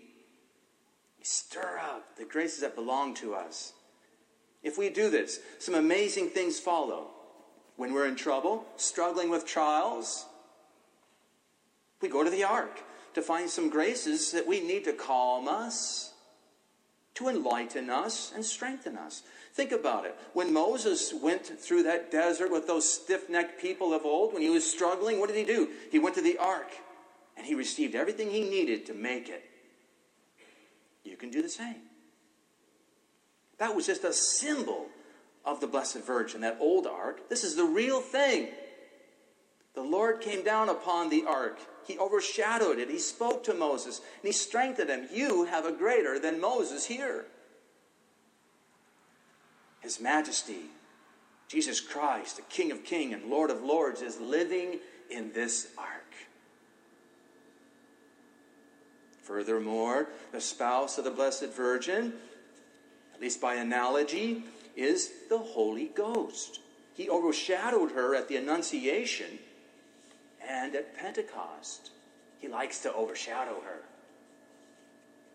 Stir 1.23 1.81
up 1.81 2.17
the 2.17 2.25
graces 2.25 2.61
that 2.61 2.75
belong 2.75 3.14
to 3.14 3.35
us. 3.35 3.73
If 4.62 4.79
we 4.79 4.91
do 4.91 5.11
this, 5.11 5.41
some 5.59 5.75
amazing 5.75 6.29
things 6.31 6.59
follow. 6.59 7.11
When 7.76 7.95
we're 7.95 8.07
in 8.07 8.17
trouble, 8.17 8.64
struggling 8.76 9.31
with 9.31 9.47
trials, 9.47 10.26
we 12.00 12.09
go 12.09 12.23
to 12.23 12.31
the 12.31 12.45
ark 12.45 12.83
to 13.14 13.23
find 13.23 13.49
some 13.49 13.71
graces 13.71 14.33
that 14.33 14.47
we 14.47 14.61
need 14.61 14.85
to 14.85 14.93
calm 14.93 15.49
us, 15.49 16.12
to 17.14 17.29
enlighten 17.29 17.91
us, 17.91 18.33
and 18.35 18.45
strengthen 18.45 18.97
us. 18.97 19.23
Think 19.55 19.73
about 19.73 20.05
it. 20.05 20.17
When 20.33 20.52
Moses 20.52 21.12
went 21.12 21.47
through 21.47 21.85
that 21.85 22.11
desert 22.11 22.50
with 22.50 22.67
those 22.67 22.91
stiff 22.91 23.29
necked 23.29 23.61
people 23.61 23.93
of 23.93 24.05
old, 24.05 24.33
when 24.33 24.43
he 24.43 24.50
was 24.50 24.71
struggling, 24.71 25.21
what 25.21 25.29
did 25.29 25.37
he 25.37 25.45
do? 25.45 25.69
He 25.91 25.99
went 25.99 26.14
to 26.17 26.23
the 26.23 26.38
ark 26.38 26.73
and 27.37 27.47
he 27.47 27.55
received 27.55 27.95
everything 27.95 28.31
he 28.31 28.49
needed 28.49 28.87
to 28.87 28.95
make 28.95 29.29
it. 29.29 29.45
You 31.04 31.16
can 31.16 31.30
do 31.30 31.42
the 31.42 31.49
same. 31.49 31.82
That 33.59 33.75
was 33.75 33.87
just 33.87 34.04
a 34.04 34.12
symbol 34.12 34.87
of 35.44 35.61
the 35.61 35.66
Blessed 35.66 36.04
Virgin, 36.04 36.40
that 36.42 36.59
old 36.61 36.87
ark. 36.87 37.28
This 37.28 37.44
is 37.44 37.56
the 37.56 37.64
real 37.64 38.00
thing. 38.00 38.49
The 39.75 39.82
Lord 39.82 40.21
came 40.21 40.44
down 40.44 40.68
upon 40.68 41.09
the 41.09 41.25
ark. 41.26 41.59
He 41.87 41.99
overshadowed 41.99 42.78
it. 42.78 42.90
He 42.90 42.99
spoke 42.99 43.42
to 43.44 43.54
Moses 43.54 43.99
and 43.99 44.26
he 44.28 44.32
strengthened 44.32 44.90
him. 44.90 45.09
You 45.12 45.44
have 45.47 45.64
a 45.64 45.73
greater 45.73 46.18
than 46.18 46.40
Moses 46.40 46.87
here. 46.87 47.26
His 49.80 50.00
Majesty, 50.00 50.66
Jesus 51.49 51.80
Christ, 51.80 52.37
the 52.37 52.42
King 52.42 52.71
of 52.71 52.85
Kings 52.85 53.14
and 53.14 53.30
Lord 53.30 53.50
of 53.50 53.62
Lords, 53.62 54.02
is 54.02 54.21
living 54.21 54.78
in 55.11 55.32
this 55.32 55.73
ark. 55.76 56.01
Furthermore, 59.23 60.09
the 60.33 60.41
spouse 60.41 60.99
of 60.99 61.05
the 61.05 61.11
Blessed 61.11 61.52
Virgin, 61.52 62.12
at 63.14 63.21
least 63.21 63.41
by 63.41 63.55
analogy, 63.55 64.45
is 64.76 65.11
the 65.29 65.38
Holy 65.38 65.87
Ghost. 65.95 66.61
He 66.95 67.09
overshadowed 67.09 67.93
her 67.93 68.14
at 68.14 68.29
the 68.29 68.37
Annunciation 68.37 69.38
and 70.47 70.75
at 70.75 70.97
Pentecost. 70.97 71.91
He 72.41 72.49
likes 72.49 72.81
to 72.81 72.93
overshadow 72.93 73.61
her. 73.64 73.83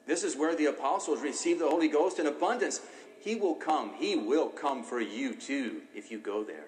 This 0.05 0.23
is 0.23 0.35
where 0.35 0.55
the 0.55 0.65
apostles 0.65 1.21
received 1.21 1.61
the 1.61 1.69
Holy 1.69 1.87
Ghost 1.87 2.19
in 2.19 2.27
abundance. 2.27 2.81
He 3.19 3.35
will 3.35 3.55
come. 3.55 3.93
He 3.97 4.15
will 4.15 4.49
come 4.49 4.83
for 4.83 4.99
you 4.99 5.33
too 5.33 5.81
if 5.95 6.11
you 6.11 6.17
go 6.17 6.43
there. 6.43 6.65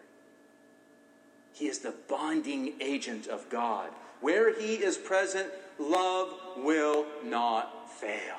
He 1.54 1.68
is 1.68 1.80
the 1.80 1.94
bonding 2.08 2.74
agent 2.80 3.28
of 3.28 3.50
God. 3.50 3.90
Where 4.22 4.54
He 4.60 4.76
is 4.76 4.98
present, 4.98 5.50
love 5.78 6.34
will 6.58 7.06
not 7.24 7.92
fail. 7.92 8.36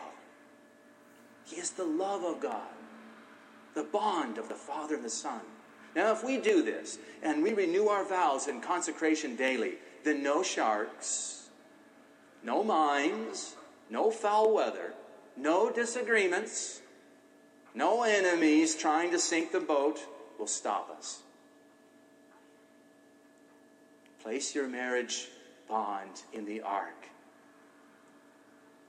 He 1.45 1.57
is 1.57 1.71
the 1.71 1.85
love 1.85 2.23
of 2.23 2.41
God, 2.41 2.69
the 3.75 3.83
bond 3.83 4.39
of 4.39 4.49
the 4.49 4.55
Father 4.55 4.95
and 4.95 5.05
the 5.05 5.11
Son. 5.11 5.41
Now, 5.97 6.13
if 6.13 6.23
we 6.23 6.39
do 6.39 6.63
this 6.63 6.99
and 7.23 7.43
we 7.43 7.53
renew 7.53 7.89
our 7.89 8.05
vows 8.05 8.47
in 8.47 8.61
consecration 8.61 9.35
daily, 9.35 9.75
then 10.05 10.23
no 10.23 10.43
sharks, 10.43 11.49
no 12.45 12.63
mines, 12.63 13.57
no 13.91 14.11
foul 14.11 14.55
weather, 14.55 14.95
no 15.37 15.71
disagreements, 15.71 16.81
no 17.75 18.03
enemies 18.03 18.77
trying 18.77 19.11
to 19.11 19.19
sink 19.19 19.53
the 19.53 19.61
boat 19.61 19.99
will 20.39 20.47
stop 20.47 20.95
us. 20.97 21.23
Place 24.23 24.55
your 24.55 24.69
marriage 24.69 25.29
bond 25.71 26.23
in 26.35 26.45
the 26.45 26.61
ark. 26.61 27.07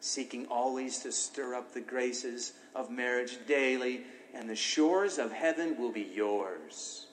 seeking 0.01 0.47
always 0.47 0.97
to 0.97 1.11
stir 1.11 1.53
up 1.53 1.73
the 1.73 1.79
graces 1.79 2.53
of 2.75 2.89
marriage 2.89 3.37
daily, 3.47 4.01
and 4.33 4.49
the 4.49 4.55
shores 4.55 5.19
of 5.19 5.31
heaven 5.31 5.77
will 5.77 5.91
be 5.91 6.09
yours. 6.13 7.05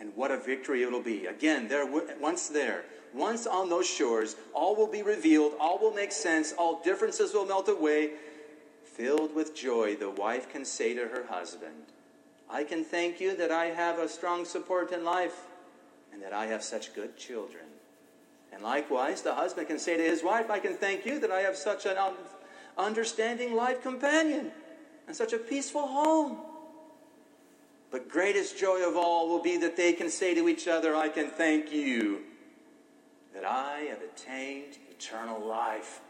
And 0.00 0.12
what 0.16 0.30
a 0.30 0.38
victory 0.38 0.82
it'll 0.82 1.02
be. 1.02 1.26
Again, 1.26 1.68
there 1.68 1.86
once 2.20 2.48
there, 2.48 2.84
once 3.12 3.46
on 3.46 3.68
those 3.68 3.86
shores, 3.86 4.36
all 4.54 4.74
will 4.74 4.86
be 4.86 5.02
revealed, 5.02 5.52
all 5.60 5.78
will 5.78 5.92
make 5.92 6.12
sense, 6.12 6.54
all 6.56 6.80
differences 6.82 7.34
will 7.34 7.44
melt 7.44 7.68
away. 7.68 8.12
Filled 8.84 9.34
with 9.34 9.54
joy, 9.54 9.94
the 9.94 10.10
wife 10.10 10.50
can 10.50 10.64
say 10.64 10.94
to 10.94 11.08
her 11.08 11.26
husband, 11.28 11.84
I 12.48 12.64
can 12.64 12.82
thank 12.82 13.20
you 13.20 13.36
that 13.36 13.50
I 13.52 13.66
have 13.66 13.98
a 13.98 14.08
strong 14.08 14.46
support 14.46 14.90
in 14.90 15.04
life 15.04 15.46
and 16.18 16.24
that 16.24 16.32
I 16.32 16.46
have 16.46 16.64
such 16.64 16.94
good 16.94 17.16
children. 17.16 17.62
And 18.52 18.60
likewise, 18.60 19.22
the 19.22 19.36
husband 19.36 19.68
can 19.68 19.78
say 19.78 19.96
to 19.96 20.02
his 20.02 20.24
wife, 20.24 20.50
I 20.50 20.58
can 20.58 20.74
thank 20.74 21.06
you 21.06 21.20
that 21.20 21.30
I 21.30 21.42
have 21.42 21.56
such 21.56 21.86
an 21.86 21.96
understanding 22.76 23.54
life 23.54 23.82
companion 23.82 24.50
and 25.06 25.14
such 25.14 25.32
a 25.32 25.38
peaceful 25.38 25.86
home. 25.86 26.38
But 27.92 28.08
greatest 28.08 28.58
joy 28.58 28.84
of 28.84 28.96
all 28.96 29.28
will 29.28 29.40
be 29.40 29.58
that 29.58 29.76
they 29.76 29.92
can 29.92 30.10
say 30.10 30.34
to 30.34 30.48
each 30.48 30.66
other, 30.66 30.96
I 30.96 31.08
can 31.08 31.30
thank 31.30 31.70
you 31.70 32.22
that 33.32 33.44
I 33.44 33.86
have 33.90 34.00
attained 34.02 34.76
eternal 34.90 35.40
life. 35.46 36.00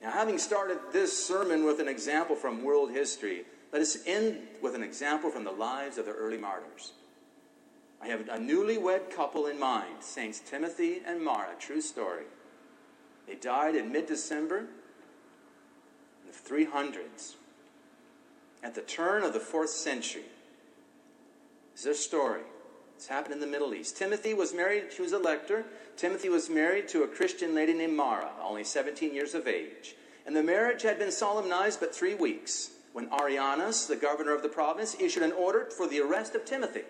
Now, 0.00 0.12
having 0.12 0.38
started 0.38 0.78
this 0.92 1.26
sermon 1.26 1.64
with 1.64 1.80
an 1.80 1.88
example 1.88 2.36
from 2.36 2.62
world 2.62 2.92
history, 2.92 3.44
let 3.72 3.82
us 3.82 3.98
end 4.06 4.38
with 4.62 4.76
an 4.76 4.84
example 4.84 5.30
from 5.30 5.42
the 5.42 5.50
lives 5.50 5.98
of 5.98 6.06
the 6.06 6.12
early 6.12 6.38
martyrs. 6.38 6.92
I 8.06 8.10
have 8.10 8.28
a 8.28 8.38
newlywed 8.38 9.10
couple 9.10 9.46
in 9.46 9.58
mind, 9.58 9.96
Saints 9.98 10.38
Timothy 10.38 11.00
and 11.04 11.20
Mara, 11.20 11.56
true 11.58 11.80
story. 11.80 12.22
They 13.26 13.34
died 13.34 13.74
in 13.74 13.90
mid 13.90 14.06
December 14.06 14.58
in 14.58 16.28
the 16.28 16.66
300s. 16.66 17.34
At 18.62 18.76
the 18.76 18.82
turn 18.82 19.24
of 19.24 19.32
the 19.32 19.40
fourth 19.40 19.70
century, 19.70 20.22
This 21.72 21.80
is 21.80 21.84
their 21.84 21.94
story. 21.94 22.42
It's 22.94 23.08
happened 23.08 23.34
in 23.34 23.40
the 23.40 23.46
Middle 23.48 23.74
East. 23.74 23.96
Timothy 23.96 24.34
was 24.34 24.54
married, 24.54 24.84
he 24.94 25.02
was 25.02 25.12
a 25.12 25.18
lector. 25.18 25.64
Timothy 25.96 26.28
was 26.28 26.48
married 26.48 26.86
to 26.88 27.02
a 27.02 27.08
Christian 27.08 27.56
lady 27.56 27.72
named 27.72 27.96
Mara, 27.96 28.30
only 28.40 28.62
17 28.62 29.12
years 29.14 29.34
of 29.34 29.48
age. 29.48 29.96
And 30.24 30.36
the 30.36 30.44
marriage 30.44 30.82
had 30.82 31.00
been 31.00 31.10
solemnized 31.10 31.80
but 31.80 31.92
three 31.92 32.14
weeks 32.14 32.70
when 32.92 33.10
Arianus, 33.10 33.88
the 33.88 33.96
governor 33.96 34.32
of 34.32 34.44
the 34.44 34.48
province, 34.48 34.94
issued 35.00 35.24
an 35.24 35.32
order 35.32 35.66
for 35.76 35.88
the 35.88 36.00
arrest 36.00 36.36
of 36.36 36.44
Timothy. 36.44 36.84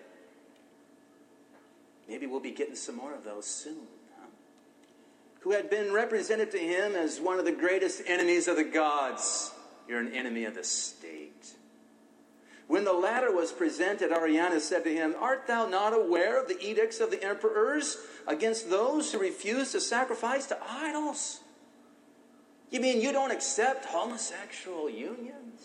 Maybe 2.07 2.25
we'll 2.25 2.39
be 2.39 2.51
getting 2.51 2.75
some 2.75 2.95
more 2.95 3.13
of 3.13 3.23
those 3.23 3.45
soon. 3.45 3.87
Huh? 4.19 4.27
Who 5.41 5.51
had 5.51 5.69
been 5.69 5.91
represented 5.91 6.51
to 6.51 6.57
him 6.57 6.95
as 6.95 7.19
one 7.19 7.39
of 7.39 7.45
the 7.45 7.51
greatest 7.51 8.01
enemies 8.07 8.47
of 8.47 8.55
the 8.55 8.63
gods. 8.63 9.51
You're 9.87 9.99
an 9.99 10.13
enemy 10.13 10.45
of 10.45 10.55
the 10.55 10.63
state. 10.63 11.53
When 12.67 12.83
the 12.83 12.93
latter 12.93 13.33
was 13.33 13.53
presented, 13.53 14.11
Arianus 14.11 14.61
said 14.61 14.83
to 14.83 14.93
him, 14.93 15.15
Art 15.19 15.47
thou 15.47 15.67
not 15.67 15.93
aware 15.93 16.39
of 16.41 16.49
the 16.49 16.59
edicts 16.61 16.99
of 16.99 17.11
the 17.11 17.23
emperors 17.23 17.97
against 18.27 18.69
those 18.69 19.11
who 19.11 19.19
refuse 19.19 19.71
to 19.71 19.79
sacrifice 19.79 20.47
to 20.47 20.57
idols? 20.69 21.39
You 22.69 22.81
mean 22.81 22.99
you 22.99 23.13
don't 23.13 23.31
accept 23.31 23.85
homosexual 23.85 24.89
unions? 24.89 25.61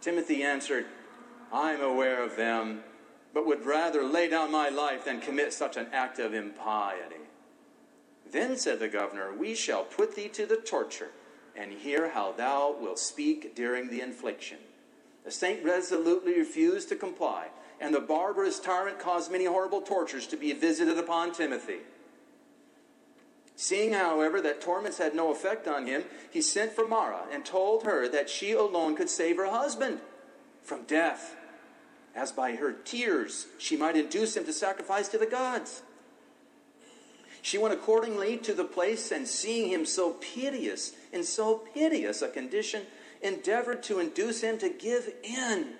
Timothy 0.00 0.44
answered, 0.44 0.86
I'm 1.52 1.80
aware 1.80 2.22
of 2.22 2.36
them, 2.36 2.84
but 3.36 3.44
would 3.44 3.66
rather 3.66 4.02
lay 4.02 4.30
down 4.30 4.50
my 4.50 4.70
life 4.70 5.04
than 5.04 5.20
commit 5.20 5.52
such 5.52 5.76
an 5.76 5.86
act 5.92 6.18
of 6.18 6.32
impiety. 6.32 7.16
Then 8.32 8.56
said 8.56 8.78
the 8.78 8.88
governor, 8.88 9.30
We 9.30 9.54
shall 9.54 9.84
put 9.84 10.16
thee 10.16 10.28
to 10.28 10.46
the 10.46 10.56
torture, 10.56 11.10
and 11.54 11.70
hear 11.70 12.08
how 12.08 12.32
thou 12.32 12.74
wilt 12.80 12.98
speak 12.98 13.54
during 13.54 13.90
the 13.90 14.00
infliction. 14.00 14.56
The 15.22 15.30
saint 15.30 15.62
resolutely 15.62 16.38
refused 16.38 16.88
to 16.88 16.96
comply, 16.96 17.48
and 17.78 17.94
the 17.94 18.00
barbarous 18.00 18.58
tyrant 18.58 18.98
caused 18.98 19.30
many 19.30 19.44
horrible 19.44 19.82
tortures 19.82 20.26
to 20.28 20.38
be 20.38 20.54
visited 20.54 20.96
upon 20.96 21.34
Timothy. 21.34 21.80
Seeing, 23.54 23.92
however, 23.92 24.40
that 24.40 24.62
torments 24.62 24.96
had 24.96 25.14
no 25.14 25.30
effect 25.30 25.68
on 25.68 25.86
him, 25.86 26.04
he 26.30 26.40
sent 26.40 26.72
for 26.72 26.88
Mara 26.88 27.24
and 27.30 27.44
told 27.44 27.82
her 27.82 28.08
that 28.08 28.30
she 28.30 28.52
alone 28.52 28.96
could 28.96 29.10
save 29.10 29.36
her 29.36 29.50
husband 29.50 30.00
from 30.62 30.84
death 30.84 31.36
as 32.16 32.32
by 32.32 32.56
her 32.56 32.72
tears 32.72 33.46
she 33.58 33.76
might 33.76 33.94
induce 33.94 34.36
him 34.36 34.44
to 34.44 34.52
sacrifice 34.52 35.06
to 35.08 35.18
the 35.18 35.26
gods. 35.26 35.82
She 37.42 37.58
went 37.58 37.74
accordingly 37.74 38.38
to 38.38 38.54
the 38.54 38.64
place, 38.64 39.12
and 39.12 39.28
seeing 39.28 39.70
him 39.70 39.86
so 39.86 40.14
piteous, 40.14 40.94
in 41.12 41.22
so 41.22 41.58
piteous 41.58 42.20
a 42.20 42.28
condition, 42.28 42.82
endeavored 43.22 43.84
to 43.84 44.00
induce 44.00 44.40
him 44.40 44.58
to 44.58 44.68
give 44.68 45.08
in. 45.22 45.74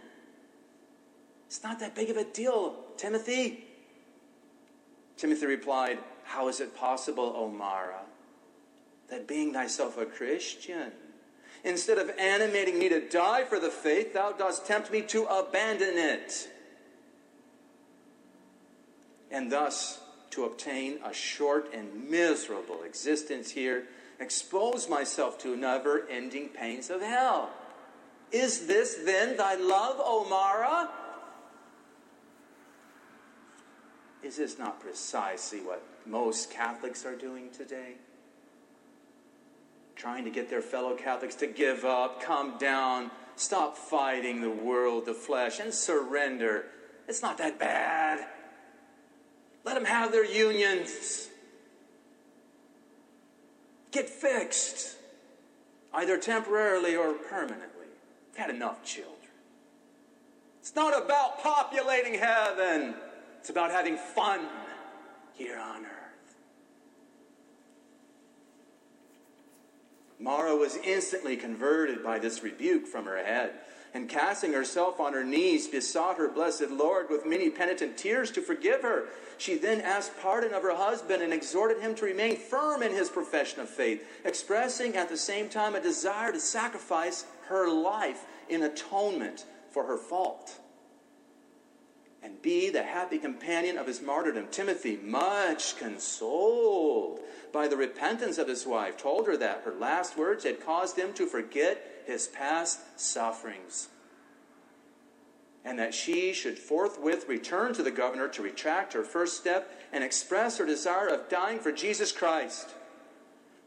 It's 1.48 1.64
not 1.64 1.80
that 1.80 1.96
big 1.96 2.10
of 2.10 2.16
a 2.16 2.24
deal, 2.24 2.84
Timothy. 2.96 3.64
Timothy 5.16 5.46
replied, 5.46 5.98
How 6.22 6.46
is 6.46 6.60
it 6.60 6.76
possible, 6.76 7.32
O 7.36 7.48
Mara, 7.48 8.02
that 9.08 9.26
being 9.26 9.52
thyself 9.52 9.98
a 9.98 10.06
Christian, 10.06 10.92
Instead 11.66 11.98
of 11.98 12.08
animating 12.16 12.78
me 12.78 12.88
to 12.88 13.00
die 13.08 13.42
for 13.42 13.58
the 13.58 13.70
faith, 13.70 14.14
thou 14.14 14.30
dost 14.30 14.64
tempt 14.66 14.92
me 14.92 15.02
to 15.02 15.24
abandon 15.24 15.98
it. 15.98 16.48
And 19.32 19.50
thus, 19.50 19.98
to 20.30 20.44
obtain 20.44 21.00
a 21.04 21.12
short 21.12 21.74
and 21.74 22.08
miserable 22.08 22.84
existence 22.84 23.50
here, 23.50 23.86
expose 24.20 24.88
myself 24.88 25.40
to 25.40 25.56
never 25.56 26.06
ending 26.08 26.50
pains 26.50 26.88
of 26.88 27.02
hell. 27.02 27.50
Is 28.30 28.68
this 28.68 29.00
then 29.04 29.36
thy 29.36 29.56
love, 29.56 29.96
O 29.98 30.24
Mara? 30.30 30.88
Is 34.22 34.36
this 34.36 34.56
not 34.56 34.78
precisely 34.78 35.58
what 35.58 35.82
most 36.06 36.48
Catholics 36.48 37.04
are 37.04 37.16
doing 37.16 37.50
today? 37.50 37.94
Trying 39.96 40.24
to 40.24 40.30
get 40.30 40.50
their 40.50 40.62
fellow 40.62 40.94
Catholics 40.94 41.34
to 41.36 41.46
give 41.46 41.84
up, 41.84 42.22
calm 42.22 42.58
down, 42.58 43.10
stop 43.34 43.76
fighting 43.76 44.42
the 44.42 44.50
world, 44.50 45.06
the 45.06 45.14
flesh, 45.14 45.58
and 45.58 45.72
surrender. 45.72 46.66
It's 47.08 47.22
not 47.22 47.38
that 47.38 47.58
bad. 47.58 48.26
Let 49.64 49.74
them 49.74 49.86
have 49.86 50.12
their 50.12 50.24
unions. 50.24 51.28
Get 53.90 54.08
fixed, 54.08 54.96
either 55.92 56.18
temporarily 56.18 56.94
or 56.94 57.14
permanently. 57.14 57.86
We've 58.28 58.36
had 58.36 58.50
enough 58.50 58.84
children. 58.84 59.14
It's 60.60 60.74
not 60.74 61.00
about 61.00 61.42
populating 61.42 62.14
heaven, 62.14 62.94
it's 63.40 63.50
about 63.50 63.70
having 63.70 63.96
fun 63.96 64.46
here 65.34 65.58
on 65.58 65.84
earth. 65.84 66.05
Mara 70.26 70.56
was 70.56 70.76
instantly 70.78 71.36
converted 71.36 72.02
by 72.02 72.18
this 72.18 72.42
rebuke 72.42 72.88
from 72.88 73.04
her 73.04 73.16
head, 73.16 73.52
and 73.94 74.08
casting 74.08 74.52
herself 74.52 74.98
on 74.98 75.12
her 75.12 75.22
knees, 75.22 75.68
besought 75.68 76.18
her 76.18 76.26
blessed 76.26 76.68
Lord 76.68 77.08
with 77.08 77.24
many 77.24 77.48
penitent 77.48 77.96
tears 77.96 78.32
to 78.32 78.42
forgive 78.42 78.82
her. 78.82 79.04
She 79.38 79.56
then 79.56 79.80
asked 79.80 80.18
pardon 80.20 80.52
of 80.52 80.64
her 80.64 80.74
husband 80.74 81.22
and 81.22 81.32
exhorted 81.32 81.80
him 81.80 81.94
to 81.94 82.04
remain 82.06 82.36
firm 82.36 82.82
in 82.82 82.90
his 82.90 83.08
profession 83.08 83.60
of 83.60 83.70
faith, 83.70 84.04
expressing 84.24 84.96
at 84.96 85.08
the 85.08 85.16
same 85.16 85.48
time 85.48 85.76
a 85.76 85.80
desire 85.80 86.32
to 86.32 86.40
sacrifice 86.40 87.24
her 87.46 87.70
life 87.70 88.24
in 88.48 88.64
atonement 88.64 89.44
for 89.70 89.86
her 89.86 89.96
fault 89.96 90.58
and 92.26 92.42
be 92.42 92.70
the 92.70 92.82
happy 92.82 93.18
companion 93.18 93.78
of 93.78 93.86
his 93.86 94.02
martyrdom. 94.02 94.48
Timothy, 94.50 94.98
much 95.00 95.76
consoled 95.78 97.20
by 97.52 97.68
the 97.68 97.76
repentance 97.76 98.36
of 98.36 98.48
his 98.48 98.66
wife, 98.66 98.96
told 98.96 99.28
her 99.28 99.36
that 99.36 99.62
her 99.64 99.72
last 99.72 100.18
words 100.18 100.42
had 100.42 100.60
caused 100.60 100.98
him 100.98 101.12
to 101.14 101.24
forget 101.24 102.02
his 102.04 102.26
past 102.26 102.80
sufferings, 102.98 103.90
and 105.64 105.78
that 105.78 105.94
she 105.94 106.32
should 106.32 106.58
forthwith 106.58 107.28
return 107.28 107.72
to 107.74 107.84
the 107.84 107.92
governor 107.92 108.26
to 108.26 108.42
retract 108.42 108.92
her 108.92 109.04
first 109.04 109.36
step 109.36 109.70
and 109.92 110.02
express 110.02 110.58
her 110.58 110.66
desire 110.66 111.06
of 111.06 111.28
dying 111.28 111.60
for 111.60 111.70
Jesus 111.70 112.10
Christ. 112.10 112.74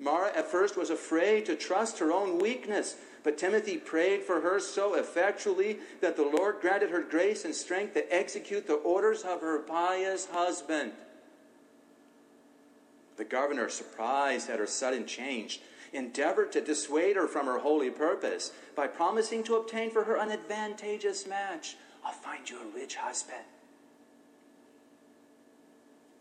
Mara 0.01 0.35
at 0.35 0.51
first 0.51 0.75
was 0.75 0.89
afraid 0.89 1.45
to 1.45 1.55
trust 1.55 1.99
her 1.99 2.11
own 2.11 2.39
weakness 2.39 2.97
but 3.23 3.37
Timothy 3.37 3.77
prayed 3.77 4.23
for 4.23 4.41
her 4.41 4.59
so 4.59 4.95
effectually 4.95 5.79
that 6.01 6.15
the 6.15 6.23
Lord 6.23 6.61
granted 6.61 6.89
her 6.89 7.01
grace 7.01 7.45
and 7.45 7.53
strength 7.53 7.93
to 7.93 8.13
execute 8.13 8.67
the 8.67 8.75
orders 8.75 9.23
of 9.23 9.41
her 9.41 9.59
pious 9.59 10.27
husband. 10.27 10.93
The 13.17 13.25
governor, 13.25 13.67
surprised 13.67 14.49
at 14.49 14.59
her 14.59 14.67
sudden 14.67 15.05
change, 15.05 15.61
endeavored 15.91 16.51
to 16.53 16.61
dissuade 16.61 17.15
her 17.15 17.27
from 17.27 17.47
her 17.47 17.59
holy 17.59 17.89
purpose 17.89 18.51
by 18.75 18.87
promising 18.87 19.43
to 19.43 19.55
obtain 19.55 19.91
for 19.91 20.05
her 20.05 20.15
an 20.15 20.31
advantageous 20.31 21.27
match. 21.27 21.75
I'll 22.05 22.13
find 22.13 22.49
you 22.49 22.59
a 22.61 22.75
rich 22.75 22.95
husband. 22.95 23.43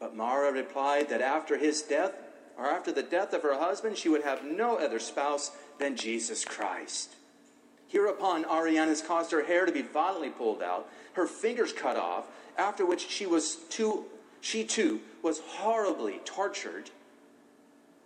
But 0.00 0.16
Mara 0.16 0.52
replied 0.52 1.08
that 1.10 1.20
after 1.20 1.56
his 1.56 1.82
death, 1.82 2.12
or 2.58 2.66
after 2.66 2.90
the 2.90 3.02
death 3.02 3.32
of 3.32 3.42
her 3.42 3.56
husband, 3.58 3.96
she 3.96 4.08
would 4.08 4.24
have 4.24 4.44
no 4.44 4.78
other 4.78 4.98
spouse 4.98 5.52
than 5.78 5.96
Jesus 5.96 6.44
Christ. 6.44 7.14
Hereupon, 7.86 8.44
Arianus 8.44 9.06
caused 9.06 9.30
her 9.30 9.44
hair 9.44 9.64
to 9.64 9.72
be 9.72 9.82
violently 9.82 10.30
pulled 10.30 10.62
out, 10.62 10.90
her 11.14 11.26
fingers 11.26 11.72
cut 11.72 11.96
off, 11.96 12.26
after 12.58 12.84
which 12.84 13.08
she 13.08 13.24
was 13.24 13.56
too, 13.70 14.04
she 14.40 14.64
too 14.64 15.00
was 15.22 15.38
horribly 15.38 16.20
tortured, 16.24 16.90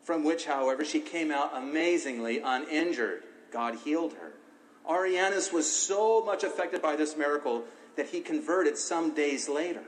from 0.04 0.22
which, 0.22 0.44
however, 0.44 0.84
she 0.84 1.00
came 1.00 1.30
out 1.30 1.56
amazingly 1.56 2.40
uninjured. 2.40 3.22
God 3.50 3.76
healed 3.84 4.12
her. 4.14 4.32
Arianus 4.88 5.52
was 5.52 5.70
so 5.70 6.24
much 6.24 6.44
affected 6.44 6.82
by 6.82 6.96
this 6.96 7.16
miracle 7.16 7.64
that 7.96 8.08
he 8.08 8.20
converted 8.20 8.76
some 8.76 9.14
days 9.14 9.48
later. 9.48 9.82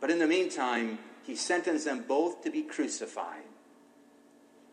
But 0.00 0.10
in 0.10 0.18
the 0.18 0.26
meantime, 0.26 0.98
he 1.26 1.36
sentenced 1.36 1.84
them 1.84 2.04
both 2.06 2.42
to 2.44 2.50
be 2.50 2.62
crucified. 2.62 3.42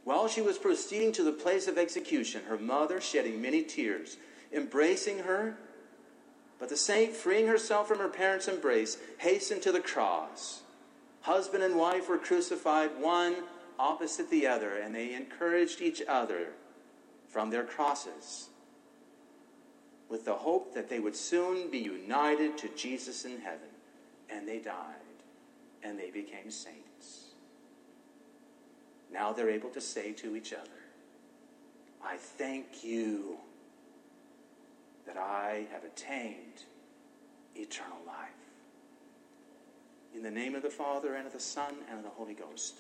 While 0.04 0.28
she 0.28 0.42
was 0.42 0.58
proceeding 0.58 1.12
to 1.14 1.24
the 1.24 1.32
place 1.32 1.68
of 1.68 1.78
execution, 1.78 2.44
her 2.48 2.58
mother, 2.58 3.00
shedding 3.00 3.42
many 3.42 3.64
tears, 3.64 4.18
embracing 4.52 5.20
her, 5.20 5.58
but 6.60 6.70
the 6.70 6.78
saint, 6.78 7.14
freeing 7.14 7.48
herself 7.48 7.88
from 7.88 8.00
her 8.00 8.10
parents' 8.10 8.48
embrace, 8.48 8.98
hastened 9.18 9.62
to 9.64 9.72
the 9.72 9.80
cross. 9.80 10.62
Husband 11.22 11.64
and 11.64 11.76
wife 11.76 12.10
were 12.10 12.18
crucified, 12.18 12.92
one 13.00 13.36
opposite 13.80 14.30
the 14.30 14.46
other, 14.48 14.78
and 14.78 14.94
they 14.94 15.14
encouraged 15.14 15.82
each 15.82 16.02
other 16.08 16.50
from 17.28 17.50
their 17.50 17.64
crosses 17.64 18.50
with 20.10 20.26
the 20.26 20.34
hope 20.36 20.76
that 20.76 20.90
they 20.90 21.00
would 21.00 21.16
soon 21.16 21.72
be 21.72 21.80
united 21.80 22.58
to 22.60 22.70
Jesus 22.76 23.26
in 23.26 23.42
heaven. 23.42 23.70
And 24.30 24.48
they 24.48 24.60
died, 24.60 25.03
and 25.84 26.00
they 26.00 26.10
became 26.10 26.50
saints. 26.50 27.34
Now 29.12 29.32
they're 29.32 29.50
able 29.50 29.70
to 29.72 29.82
say 29.82 30.12
to 30.14 30.36
each 30.36 30.54
other, 30.54 30.70
I 32.04 32.18
thank 32.18 32.84
you 32.84 33.38
that 35.06 35.18
I 35.18 35.68
have 35.72 35.84
attained 35.84 36.64
eternal 37.56 38.00
life. 38.06 38.30
In 40.16 40.24
the 40.24 40.32
name 40.32 40.56
of 40.56 40.64
the 40.64 40.70
Father, 40.70 41.16
and 41.16 41.28
of 41.28 41.34
the 41.34 41.40
Son, 41.40 41.76
and 41.90 41.98
of 41.98 42.04
the 42.04 42.10
Holy 42.10 42.34
Ghost. 42.34 42.76